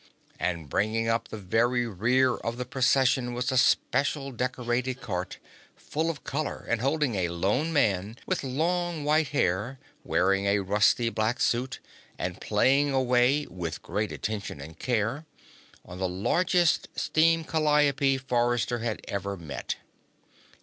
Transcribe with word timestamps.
And 0.39 0.67
bringing 0.67 1.07
up 1.07 1.27
the 1.27 1.37
very 1.37 1.85
rear 1.85 2.33
of 2.37 2.57
the 2.57 2.65
Procession 2.65 3.35
was 3.35 3.51
a 3.51 3.57
special 3.59 4.31
decorated 4.31 4.99
cart, 4.99 5.37
full 5.75 6.09
of 6.09 6.23
color 6.23 6.65
and 6.67 6.81
holding 6.81 7.13
a 7.13 7.29
lone 7.29 7.71
man 7.71 8.17
with 8.25 8.43
long 8.43 9.03
white 9.03 9.27
hair, 9.27 9.77
wearing 10.03 10.47
a 10.47 10.61
rusty 10.61 11.09
black 11.09 11.39
suit 11.39 11.77
and 12.17 12.41
playing 12.41 12.91
away, 12.91 13.45
with 13.45 13.83
great 13.83 14.11
attention 14.11 14.59
and 14.59 14.79
care, 14.79 15.27
on 15.85 15.99
the 15.99 16.09
largest 16.09 16.87
steam 16.95 17.43
calliope 17.43 18.17
Forrester 18.17 18.79
had 18.79 19.01
ever 19.07 19.37
met. 19.37 19.75